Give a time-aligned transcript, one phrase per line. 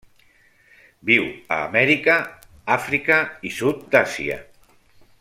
[1.09, 1.27] Viu
[1.57, 2.15] a Amèrica,
[2.79, 4.43] Àfrica i sud d'Àsia.